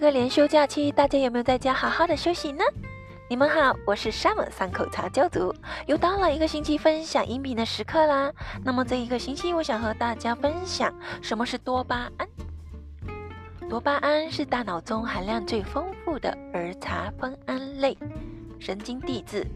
[0.00, 2.64] 这个连休假期，大家有没有在家好好的休息呢？
[3.28, 5.54] 你们好，我是 Sam 三口茶教主，
[5.86, 8.32] 又到了一个星期分享音频的时刻啦。
[8.64, 10.90] 那么这一个星期，我想和大家分享
[11.20, 12.26] 什么是多巴胺。
[13.68, 17.94] 多巴胺是大脑中含量最丰富的儿茶酚胺类
[18.58, 19.46] 神经递质。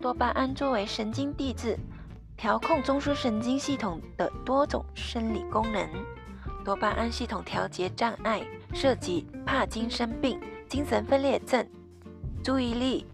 [0.00, 1.78] 多巴胺作为神经递质，
[2.34, 5.86] 调控中枢神经系统的多种生理功能。
[6.66, 11.64] 多巴胺系统调节障碍涉及帕金森病、精神分裂症。
[12.42, 13.06] 注意力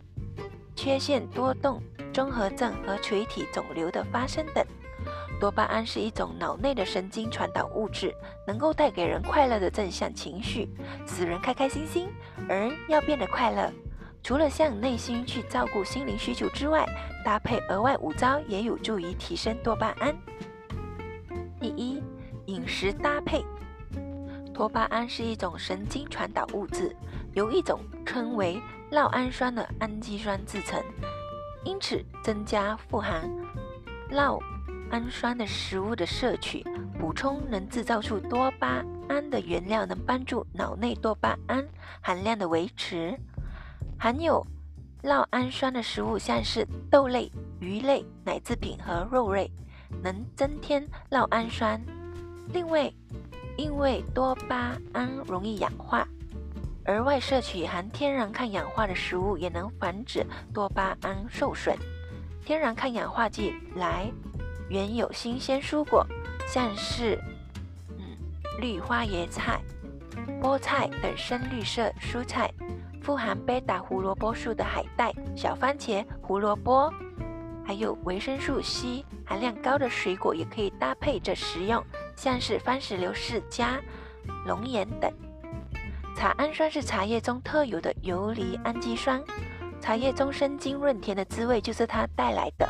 [0.74, 1.82] 缺陷多动
[2.14, 4.64] 综合症和垂体肿瘤的发生等。
[5.38, 8.14] 多巴胺是一种脑内的神经传导物质，
[8.46, 10.70] 能够带给人快乐的正向情绪，
[11.06, 12.08] 使人开开心心。
[12.48, 13.70] 而要变得快乐，
[14.22, 16.86] 除了向内心去照顾心灵需求之外，
[17.22, 20.16] 搭配额外五招也有助于提升多巴胺。
[21.60, 22.02] 第一，
[22.46, 23.44] 饮食搭配。
[24.52, 26.94] 多巴胺是一种神经传导物质，
[27.32, 30.82] 由一种称为酪氨酸的氨基酸制成，
[31.64, 33.30] 因此增加富含
[34.10, 34.38] 酪
[34.90, 36.62] 氨酸的食物的摄取，
[37.00, 41.66] 补充能制造出多巴胺的原料，能帮助脑内多巴胺
[42.02, 43.18] 含量的维持。
[43.98, 44.46] 含有
[45.02, 49.50] 酪氨酸的食物，像是豆类、鱼类、奶制品和肉类，
[50.02, 51.80] 能增添酪氨酸。
[52.48, 52.92] 另外，
[53.56, 56.06] 因为多巴胺容易氧化，
[56.86, 61.76] 额外摄取含天然抗氧化的食物也能防止多巴胺受损。
[62.44, 64.10] 天然抗氧化剂来
[64.68, 66.06] 源有新鲜蔬果，
[66.46, 67.18] 像是
[67.90, 68.04] 嗯
[68.60, 69.60] 绿花椰菜、
[70.40, 72.52] 菠菜等深绿色蔬菜，
[73.00, 76.92] 富含贝塔胡萝卜素的海带、小番茄、胡萝卜，
[77.64, 81.82] 还有维生素 C 含量高的水果也可以搭配着食用。
[82.16, 83.78] 像是番石榴、释迦、
[84.46, 85.12] 龙眼等。
[86.14, 89.20] 茶氨酸是茶叶中特有的游离氨基酸，
[89.80, 92.68] 茶叶中生津润甜的滋味就是它带来的。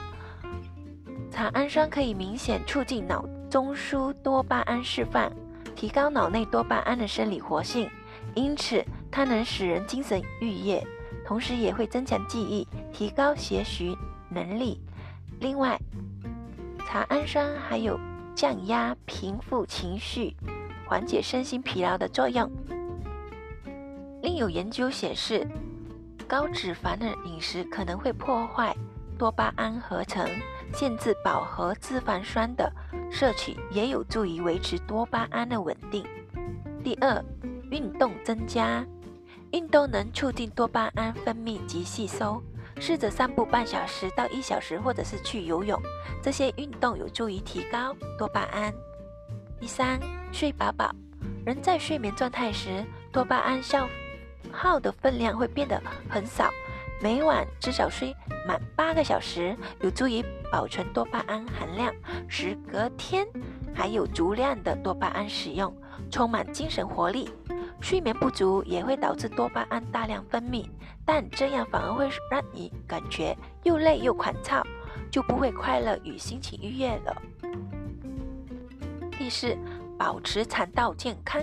[1.30, 5.30] 茶氨酸可以明显促进脑中枢多巴胺释放，
[5.74, 7.90] 提高脑内多巴胺的生理活性，
[8.34, 10.82] 因此它能使人精神愉悦，
[11.26, 13.96] 同时也会增强记忆，提高学习
[14.30, 14.80] 能力。
[15.40, 15.78] 另外，
[16.86, 17.98] 茶氨酸还有。
[18.34, 20.36] 降压、平复情绪、
[20.86, 22.50] 缓解身心疲劳的作用。
[24.22, 25.46] 另有研究显示，
[26.28, 28.74] 高脂肪的饮食可能会破坏
[29.18, 30.28] 多巴胺合成，
[30.72, 32.72] 限制饱和脂肪酸的
[33.10, 36.04] 摄取，也有助于维持多巴胺的稳定。
[36.82, 37.24] 第二，
[37.70, 38.84] 运动增加，
[39.50, 42.42] 运动能促进多巴胺分泌及吸收。
[42.84, 45.80] 试着散步半小时到一小时，或者是去游泳，
[46.20, 48.74] 这些运动有助于提高多巴胺。
[49.60, 50.00] 第三，
[50.32, 50.92] 睡饱饱。
[51.46, 53.88] 人在睡眠状态时，多巴胺消
[54.50, 56.50] 耗的分量会变得很少，
[57.00, 58.12] 每晚至少睡
[58.48, 61.94] 满八个小时，有助于保存多巴胺含量，
[62.26, 63.24] 使隔天
[63.72, 65.72] 还有足量的多巴胺使用，
[66.10, 67.30] 充满精神活力。
[67.82, 70.64] 睡眠不足也会导致多巴胺大量分泌，
[71.04, 74.64] 但这样反而会让你感觉又累又狂躁，
[75.10, 77.22] 就不会快乐与心情愉悦了。
[79.18, 79.58] 第四，
[79.98, 81.42] 保持肠道健康。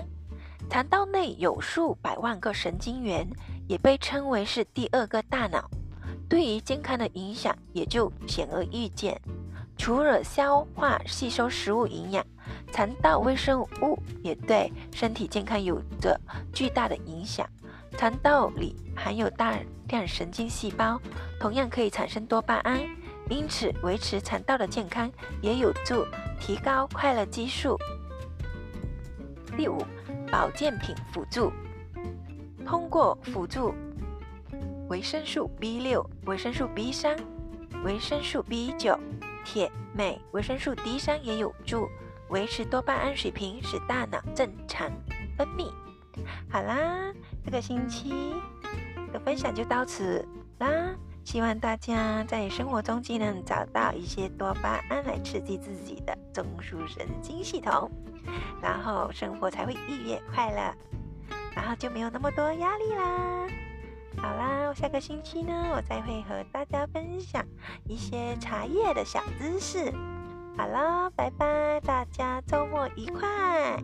[0.70, 3.28] 肠道内有数百万个神经元，
[3.68, 5.68] 也被称为是第二个大脑，
[6.26, 9.20] 对于健康的影响也就显而易见。
[9.76, 12.24] 除了消化吸收食物营养。
[12.72, 16.18] 肠道微生物也对身体健康有着
[16.52, 17.46] 巨大的影响。
[17.96, 21.00] 肠道里含有大量神经细胞，
[21.40, 22.80] 同样可以产生多巴胺，
[23.28, 25.10] 因此维持肠道的健康
[25.42, 26.06] 也有助
[26.38, 27.76] 提高快乐激素。
[29.56, 29.84] 第五，
[30.30, 31.52] 保健品辅助，
[32.64, 33.74] 通过辅助
[34.88, 37.16] 维生素 B 六、维生素 B 三、
[37.84, 38.98] 维生素 B 九、
[39.44, 41.88] 铁、镁、维生素 D 三也有助。
[42.30, 44.90] 维持多巴胺水平，使大脑正常
[45.36, 45.70] 分泌。
[46.48, 47.12] 好啦，
[47.44, 48.34] 这个星期
[49.12, 50.26] 的分享就到此
[50.58, 50.94] 啦。
[51.24, 57.90] 希望大家在生活中既能找到一些多巴胺来刺激自己的中枢神经系统，
[58.62, 60.74] 然后生活才会愉悦快乐，
[61.54, 63.46] 然后就没有那么多压力啦。
[64.16, 67.44] 好啦，下个星期呢，我再会和大家分享
[67.86, 69.92] 一些茶叶的小知识。
[70.60, 73.82] 好啦，拜拜，大家周末愉快。